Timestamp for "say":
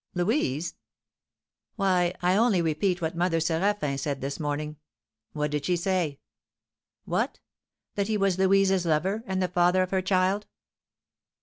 5.75-6.19